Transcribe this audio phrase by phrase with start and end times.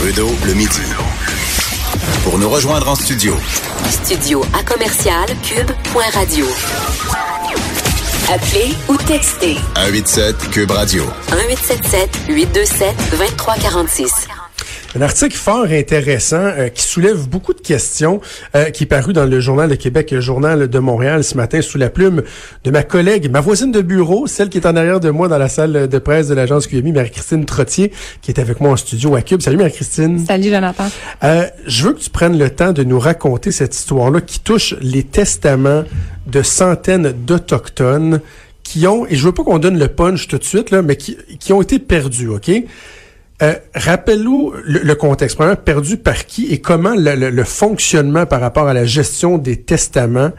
[0.00, 0.80] Trudeau, le midi.
[2.24, 3.36] Pour nous rejoindre en studio.
[3.90, 6.46] Studio à commercial cube.radio.
[8.32, 11.04] Appelez ou textez 187 Cube Radio.
[11.32, 14.39] 1877 827 2346.
[14.96, 18.20] Un article fort intéressant euh, qui soulève beaucoup de questions,
[18.56, 21.36] euh, qui est paru dans le Journal de Québec et le Journal de Montréal ce
[21.36, 22.24] matin sous la plume
[22.64, 25.38] de ma collègue, ma voisine de bureau, celle qui est en arrière de moi dans
[25.38, 29.14] la salle de presse de l'agence QMI, Marie-Christine Trottier, qui est avec moi en studio
[29.14, 29.42] à Cube.
[29.42, 30.26] Salut Marie-Christine.
[30.26, 30.88] Salut Jonathan.
[31.22, 34.74] Euh, je veux que tu prennes le temps de nous raconter cette histoire-là qui touche
[34.80, 35.84] les testaments
[36.26, 38.20] de centaines d'Autochtones
[38.64, 40.96] qui ont, et je veux pas qu'on donne le punch tout de suite, là, mais
[40.96, 42.50] qui, qui ont été perdus, OK?
[43.42, 45.36] Euh, Rappelle-nous le, contexte.
[45.36, 50.30] Premièrement, perdu par qui et comment le, fonctionnement par rapport à la gestion des testaments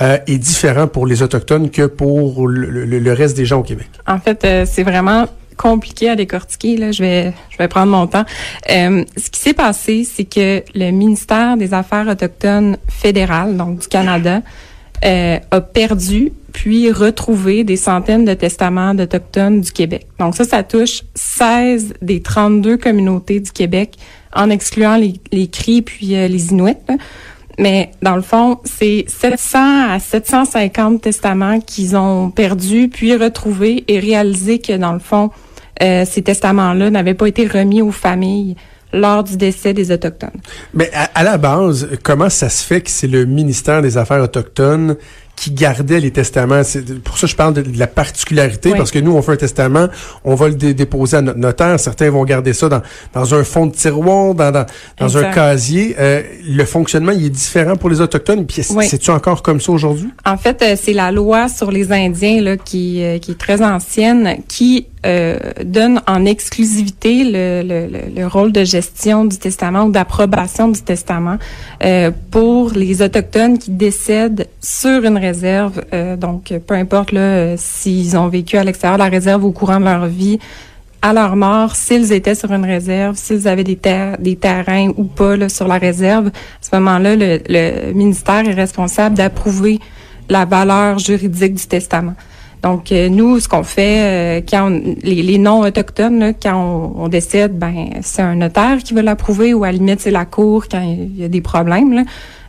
[0.00, 3.88] euh, est différent pour les Autochtones que pour le, reste des gens au Québec?
[4.06, 5.26] En fait, euh, c'est vraiment
[5.58, 6.76] compliqué à décortiquer.
[6.76, 6.92] Là.
[6.92, 8.24] Je vais, je vais prendre mon temps.
[8.70, 13.88] Euh, ce qui s'est passé, c'est que le ministère des Affaires autochtones fédéral, donc du
[13.88, 14.40] Canada,
[15.04, 20.06] euh, a perdu puis retrouvé des centaines de testaments d'Autochtones du Québec.
[20.18, 23.96] Donc ça, ça touche 16 des 32 communautés du Québec,
[24.34, 26.74] en excluant les, les Cris puis euh, les Inuits.
[27.58, 33.98] Mais dans le fond, c'est 700 à 750 testaments qu'ils ont perdus, puis retrouvés et
[33.98, 35.30] réalisé que dans le fond,
[35.82, 38.56] euh, ces testaments-là n'avaient pas été remis aux familles
[38.92, 40.40] lors du décès des Autochtones.
[40.74, 44.22] Mais à, à, la base, comment ça se fait que c'est le ministère des Affaires
[44.22, 44.96] autochtones
[45.36, 46.64] qui gardait les testaments?
[46.64, 48.78] C'est pour ça je parle de, de la particularité, oui.
[48.78, 49.88] parce que nous, on fait un testament,
[50.24, 51.78] on va le dé déposer à notre notaire.
[51.78, 54.66] Certains vont garder ça dans, dans un fond de tiroir, dans, dans,
[54.98, 55.94] dans un casier.
[55.98, 58.46] Euh, le fonctionnement, il est différent pour les Autochtones.
[58.46, 58.86] Puis oui.
[58.88, 60.08] c'est-tu encore comme ça aujourd'hui?
[60.24, 63.62] En fait, euh, c'est la loi sur les Indiens là, qui, euh, qui est très
[63.62, 69.92] ancienne, qui euh, donne en exclusivité le, le, le, rôle de gestion du testament ou
[69.92, 71.38] d'approbation du testament
[71.84, 75.84] euh, pour les autochtones qui décèdent sur une réserve.
[75.92, 79.78] Euh, donc, peu importe là s'ils ont vécu à l'extérieur de la réserve au courant
[79.78, 80.40] de leur vie,
[81.00, 85.04] à leur mort, s'ils étaient sur une réserve, s'ils avaient des terres, des terrains ou
[85.04, 86.30] pas là, sur la réserve, à
[86.60, 89.78] ce moment-là, le, le ministère est responsable d'approuver
[90.28, 92.14] la valeur juridique du testament.
[92.62, 97.04] Donc, euh, nous, ce qu'on fait, euh, quand on, les, les non-autochtones, là, quand on,
[97.04, 100.24] on, décide, ben c'est un notaire qui va l'approuver ou à la limite, c'est la
[100.24, 102.04] cour quand il y a des problèmes.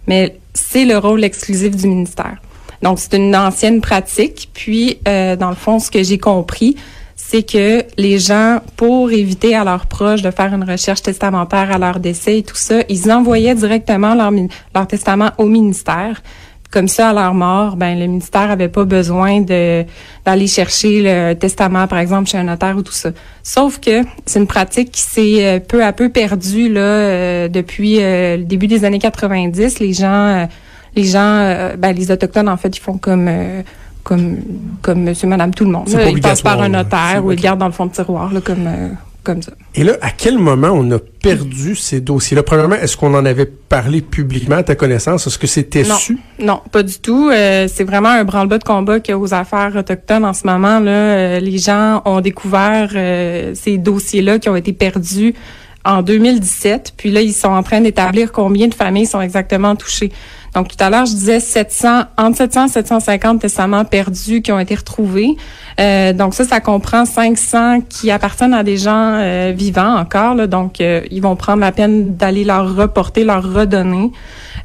[0.08, 2.38] Mais c'est le rôle exclusif du ministère.
[2.82, 4.50] Donc, c'est une ancienne pratique.
[4.54, 6.76] Puis, euh, dans le fond, ce que j'ai compris,
[7.16, 11.78] c'est que les gens, pour éviter à leurs proches de faire une recherche testamentaire à
[11.78, 16.24] leur décès et tout ça, ils envoyaient directement leur testament au ministère
[16.72, 19.86] comme ça à leur mort, ben le ministère avait pas besoin de
[20.26, 23.10] d'aller chercher le testament par exemple chez un notaire ou tout ça.
[23.42, 28.38] Sauf que c'est une pratique qui s'est peu à peu perdue là euh, depuis euh,
[28.38, 29.80] le début des années 90.
[29.80, 30.46] Les gens euh,
[30.96, 33.30] les gens ben les autochtones en fait ils font comme
[34.04, 34.38] comme
[34.84, 35.90] comme monsieur madame tout le monde.
[35.90, 38.42] Là, ils passent par un notaire ou ils gardent dans le fond de tiroir là
[38.42, 38.70] comme
[39.24, 39.52] comme ça.
[39.76, 42.44] Et là, à quel moment on a perdu ces dossiers-là?
[42.44, 45.28] Premièrement, est-ce qu'on en avait parlé publiquement à ta connaissance?
[45.28, 46.18] Est-ce que c'était su?
[46.40, 47.30] Non, pas du tout.
[47.30, 50.48] Euh, c'est vraiment un branle-bas de combat qu'il y a aux affaires autochtones en ce
[50.48, 50.80] moment.
[50.80, 55.34] Là, euh, les gens ont découvert euh, ces dossiers-là qui ont été perdus
[55.86, 56.94] en 2017.
[56.98, 60.12] Puis là, ils sont en train d'établir combien de familles sont exactement touchées.
[60.56, 64.60] Donc, tout à l'heure, je disais 700, entre 700 et 750 testaments perdus qui ont
[64.60, 65.36] été retrouvés.
[65.80, 70.36] Euh, donc, ça, ça comprend 500 qui appartiennent à des gens euh, vivants encore.
[70.36, 74.12] Là, donc, euh, ils vont prendre la peine d'aller leur reporter, leur redonner.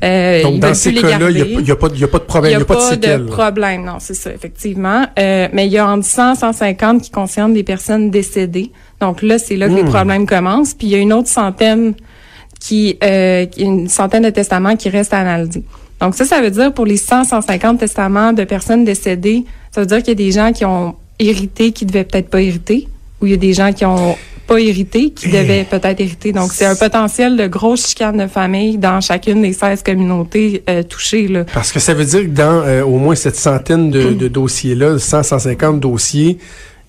[0.03, 2.65] Euh, donc, dans ces cas-là, il n'y a, a, pas de problème, il n'y a,
[2.65, 3.25] pas de séquelles.
[3.25, 5.07] de problème, non, c'est ça, effectivement.
[5.19, 8.73] Euh, mais il y a entre 100 et 150 qui concernent des personnes décédées.
[9.01, 9.77] Donc là, c'est là que mmh.
[9.77, 10.75] les problèmes commencent.
[10.75, 11.95] Puis il y a une autre centaine
[12.65, 15.63] qui, euh, une centaine de testaments qui restent à analyser.
[16.01, 19.87] Donc ça, ça veut dire pour les 100, 150 testaments de personnes décédées, ça veut
[19.87, 22.89] dire qu'il y a des gens qui ont hérité qui devaient peut-être pas hériter,
[23.21, 24.17] ou il y a des gens qui ont
[24.47, 26.33] pas hérité qui devaient peut-être hériter.
[26.33, 30.83] Donc c'est un potentiel de grosse chicane de famille dans chacune des 16 communautés euh,
[30.83, 31.29] touchées.
[31.29, 31.45] Là.
[31.53, 34.17] Parce que ça veut dire que dans euh, au moins cette centaine de, mmh.
[34.17, 36.39] de dossiers-là, 100, 150 dossiers,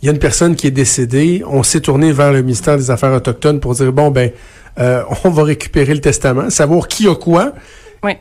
[0.01, 2.91] il y a une personne qui est décédée, on s'est tourné vers le ministère des
[2.91, 4.31] Affaires autochtones pour dire, bon, ben,
[4.79, 7.53] euh, on va récupérer le testament, savoir qui a quoi.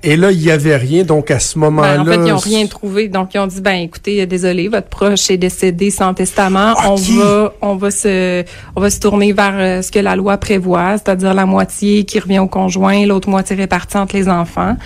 [0.03, 1.97] Et là, il y avait rien, donc à ce moment-là...
[1.97, 3.09] Ben, en fait, ils n'ont rien trouvé.
[3.09, 6.73] Donc, ils ont dit, ben écoutez, désolé, votre proche est décédé sans testament.
[6.73, 6.89] Okay.
[6.89, 8.45] On va on va se
[8.77, 12.19] on va se tourner vers euh, ce que la loi prévoit, c'est-à-dire la moitié qui
[12.19, 14.77] revient au conjoint, l'autre moitié répartie entre les enfants.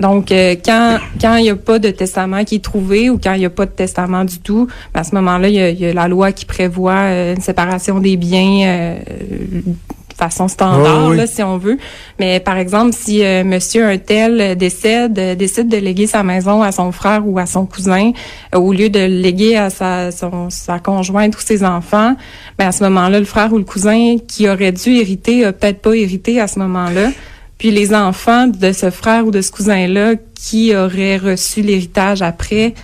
[0.00, 3.34] Donc, euh, quand quand il n'y a pas de testament qui est trouvé ou quand
[3.34, 5.86] il n'y a pas de testament du tout, ben, à ce moment-là, il y, y,
[5.86, 8.96] a la loi qui prévoit euh, une séparation des biens
[10.22, 11.16] façon standard, Oh, oui.
[11.16, 11.78] là, si on veut.
[12.20, 16.62] Mais par exemple, si euh, monsieur un tel décède, euh, décide de léguer sa maison
[16.62, 18.12] à son frère ou à son cousin,
[18.54, 22.14] euh, au lieu de le léguer à sa, son- sa conjointe ou ses enfants,
[22.58, 25.80] ben à ce moment-là, le frère ou le cousin qui aurait dû hériter a peut-être
[25.82, 27.10] pas hérité à ce moment-là.
[27.58, 32.74] Puis les enfants de ce frère ou de ce cousin-là qui auraient reçu l'héritage après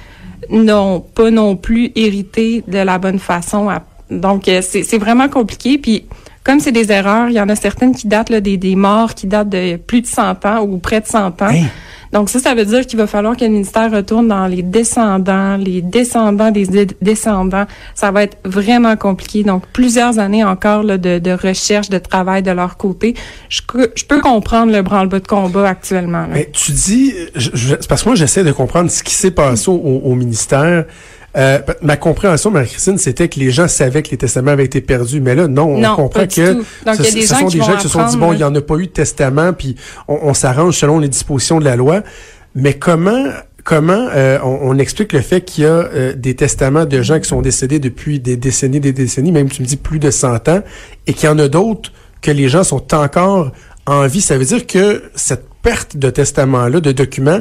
[0.51, 3.69] n'ont pas non plus hérité de la bonne façon.
[3.69, 5.77] à- Donc, euh, c'est c'est vraiment compliqué.
[5.79, 6.07] Puis,
[6.49, 9.15] comme c'est des erreurs, il y en a certaines qui datent là, des, des morts
[9.15, 11.51] qui datent de plus de 100 ans ou près de 100 ans.
[12.11, 15.59] Donc, ça, ça veut dire qu'il va falloir que le ministère retourne dans les descendants,
[15.59, 17.67] les descendants des dé- descendants.
[17.95, 19.45] Ça va être vraiment compliqué.
[19.45, 23.15] Donc, plusieurs années encore là, de, de recherche, de travail de leur côté.
[23.51, 26.23] Je, peux- je peux comprendre le branle-bas de combat actuellement.
[26.23, 26.29] là.
[26.33, 29.31] Mais tu dis, je- je- c'est parce que moi j'essaie de comprendre ce qui s'est
[29.31, 30.87] passé au, au ministère.
[31.37, 35.21] Euh, ma compréhension, Marie-Christine, c'était que les gens savaient que les testaments avaient été perdus,
[35.21, 36.55] mais là, non, on comprend que.
[36.55, 38.17] Donc, ce, il y a des ce gens sont des gens qui se sont dit,
[38.17, 39.77] bon, il n'y en a pas eu de testament, puis
[40.09, 42.03] on, on s'arrange selon les dispositions de la loi.
[42.55, 43.25] Mais comment
[43.69, 47.21] comment euh, on, on explique le fait qu'il y a euh, des testaments de gens
[47.21, 50.49] qui sont décédés depuis des décennies, des décennies, même tu me dis plus de 100
[50.49, 50.63] ans,
[51.07, 51.93] et qu'il y en a d'autres
[52.23, 53.53] que les gens sont encore
[53.85, 54.23] en vie?
[54.23, 57.41] Ça veut dire que cette perte de testament-là, de documents,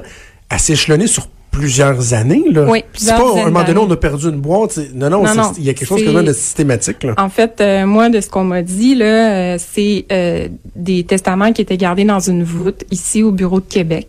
[0.49, 2.43] elle s'est échelonnée sur plusieurs années.
[2.51, 2.65] Là.
[2.69, 4.71] Oui, C'est plusieurs pas, à un moment donné, on a perdu une boîte.
[4.73, 7.03] c'est- Non, non, c'est- il y a quelque chose c'est- quasiment de systématique.
[7.03, 7.13] Là.
[7.17, 11.51] En fait, euh, moi, de ce qu'on m'a dit, là, euh, c'est euh, des testaments
[11.53, 14.07] qui étaient gardés dans une voûte ici au bureau de Québec.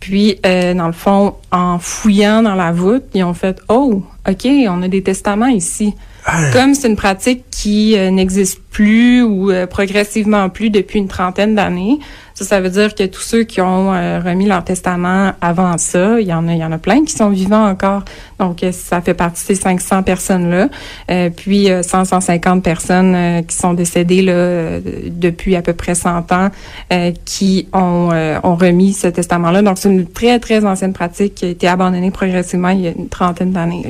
[0.00, 4.46] Puis, euh, dans le fond, en fouillant dans la voûte, ils ont fait «Oh, OK,
[4.68, 5.94] on a des testaments ici.
[6.30, 6.50] Ah.
[6.52, 11.54] Comme c'est une pratique qui euh, n'existe plus ou euh, progressivement plus depuis une trentaine
[11.54, 11.98] d'années,
[12.34, 16.20] ça, ça veut dire que tous ceux qui ont euh, remis leur testament avant ça,
[16.20, 18.04] il y en a, il y en a plein qui sont vivants encore.
[18.38, 20.68] Donc, euh, ça fait partie de ces 500 personnes-là.
[21.10, 25.72] Euh, puis, euh, 100, 150 personnes euh, qui sont décédées là, euh, depuis à peu
[25.72, 26.48] près 100 ans
[26.92, 29.62] euh, qui ont, euh, ont remis ce testament-là.
[29.62, 32.90] Donc, c'est une très, très ancienne pratique qui a été abandonnée progressivement il y a
[32.90, 33.84] une trentaine d'années.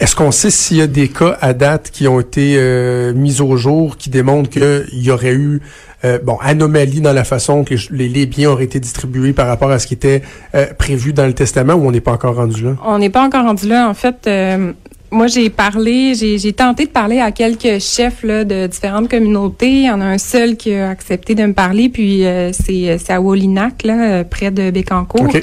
[0.00, 3.40] Est-ce qu'on sait s'il y a des cas à date qui ont été euh, mis
[3.40, 5.60] au jour qui démontrent qu'il y aurait eu
[6.06, 9.78] euh, bon anomalie dans la façon que les, biens auraient été distribués par rapport à
[9.78, 10.22] ce qui était
[10.54, 12.76] euh, prévu dans le testament ou on n'est pas encore rendu là?
[12.84, 13.88] On n'est pas encore rendu là.
[13.88, 14.72] En fait, euh,
[15.10, 19.70] moi, j'ai parlé, j'ai tenté de parler à quelques chefs là, de différentes communautés.
[19.70, 23.20] Il y en a un seul qui a accepté de me parler, puis c'est à
[23.20, 25.22] Wolinac, là, près de Bécancourt.
[25.22, 25.42] OK.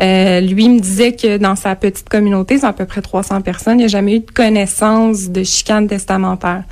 [0.00, 3.74] Euh, lui me disait que dans sa petite communauté, c'est à peu près 300 personnes,
[3.74, 6.62] il n'y a jamais eu de connaissance de chicane testamentaire.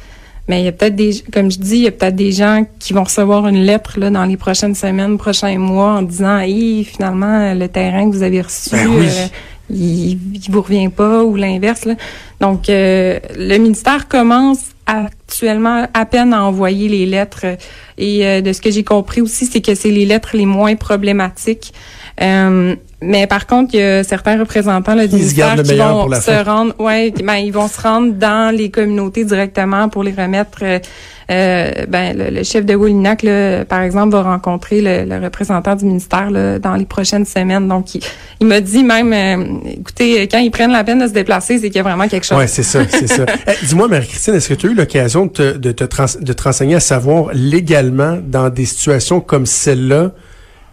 [0.48, 2.64] Mais il y a peut-être des, comme je dis, il y a peut-être des gens
[2.78, 6.84] qui vont recevoir une lettre là, dans les prochaines semaines, prochains mois, en disant, hey,
[6.84, 9.06] finalement, le terrain que vous avez reçu, Ben oui.
[9.08, 9.26] euh,
[9.70, 11.84] il, il vous revient pas ou l'inverse.
[11.84, 11.94] là.
[12.40, 17.44] Donc, euh, le ministère commence actuellement à peine à envoyer les lettres.
[17.98, 20.76] Et euh, de ce que j'ai compris aussi, c'est que c'est les lettres les moins
[20.76, 21.74] problématiques.
[22.20, 25.06] Euh, mais par contre, il y a certains représentants là,
[25.36, 26.42] gardent le qui vont se fin.
[26.42, 30.58] rendre, ouais, ben ils vont se rendre dans les communautés directement pour les remettre.
[30.62, 30.78] euh,
[31.30, 35.76] euh, ben le, le chef de Woolinac, là, par exemple, va rencontrer le, le représentant
[35.76, 37.68] du ministère là, dans les prochaines semaines.
[37.68, 38.00] Donc, il,
[38.40, 41.66] il m'a dit même, euh, écoutez, quand ils prennent la peine de se déplacer, c'est
[41.68, 42.38] qu'il y a vraiment quelque chose.
[42.38, 43.26] Ouais, c'est ça, c'est ça.
[43.46, 46.32] Eh, Dis-moi, Marie-Christine, est-ce que tu as eu l'occasion de te, de, te trans- de
[46.32, 50.12] te renseigner à savoir légalement dans des situations comme celle-là,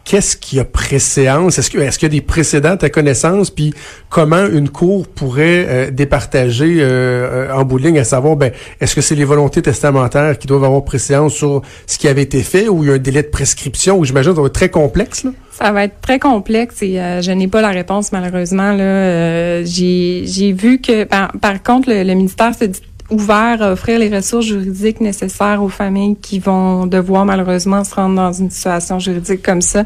[0.06, 1.58] qu'est-ce qui a préséance?
[1.60, 3.50] Est-ce que est-ce qu'il y a des précédents à connaissance?
[3.50, 3.74] Puis
[4.10, 8.52] comment une cour pourrait euh, départager euh, euh, en bout de ligne à savoir, ben,
[8.80, 12.42] est-ce que c'est les volontés testamentaires qui doivent avoir préséance sur ce qui avait été
[12.44, 13.98] fait ou il y a un délai de prescription?
[13.98, 15.32] Ou j'imagine que ça va être très complexe, là?
[15.52, 18.72] Ça va être très complexe et euh, je n'ai pas la réponse malheureusement.
[18.74, 23.62] Là, Euh, j'ai j'ai vu que par, par contre le, le ministère s'est dit ouvert
[23.62, 28.34] à offrir les ressources juridiques nécessaires aux familles qui vont devoir malheureusement se rendre dans
[28.34, 29.84] une situation juridique comme ça.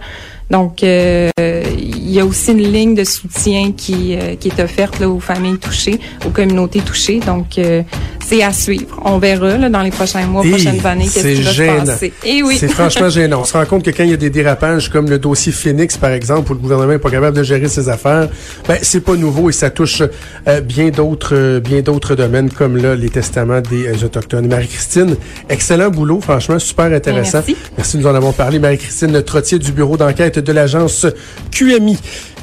[0.49, 4.99] Donc, euh, il y a aussi une ligne de soutien qui, euh, qui est offerte
[4.99, 7.19] là, aux familles touchées, aux communautés touchées.
[7.19, 7.83] Donc, euh,
[8.29, 8.99] c'est à suivre.
[9.05, 11.85] On verra là, dans les prochains mois, prochaines années, qu'est-ce c'est qui va gênant.
[11.85, 12.13] se passer.
[12.23, 12.57] Et oui.
[12.59, 13.41] C'est franchement gênant.
[13.41, 15.97] On se rend compte que quand il y a des dérapages comme le dossier Phoenix,
[15.97, 18.29] par exemple, où le gouvernement est pas capable de gérer ses affaires,
[18.67, 20.03] ben c'est pas nouveau et ça touche
[20.47, 24.47] euh, bien d'autres euh, bien d'autres domaines comme là les testaments des euh, autochtones.
[24.47, 25.15] Marie-Christine,
[25.49, 27.39] excellent boulot, franchement super intéressant.
[27.47, 27.55] Merci.
[27.77, 28.59] Merci de nous en avons parlé.
[28.59, 31.05] Marie-Christine Trottier du bureau d'enquête de l'agence
[31.51, 31.97] QMI.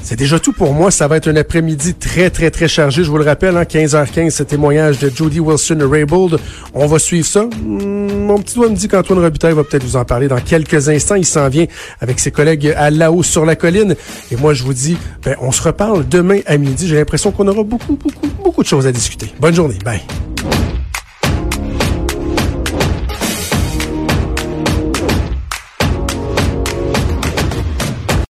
[0.06, 0.92] C'est déjà tout pour moi.
[0.92, 3.02] Ça va être un après-midi très, très, très chargé.
[3.02, 6.38] Je vous le rappelle, hein, 15h15, ce témoignage de Jody Wilson-Raybould.
[6.74, 7.42] On va suivre ça.
[7.42, 10.88] Hmm, mon petit doigt me dit qu'Antoine Robitaille va peut-être vous en parler dans quelques
[10.88, 11.16] instants.
[11.16, 11.66] Il s'en vient
[12.00, 13.96] avec ses collègues à là-haut sur la colline.
[14.30, 16.86] Et moi, je vous dis, ben, on se reparle demain à midi.
[16.86, 19.32] J'ai l'impression qu'on aura beaucoup, beaucoup, beaucoup de choses à discuter.
[19.40, 19.78] Bonne journée.
[19.84, 20.02] Bye.
[20.46, 20.75] you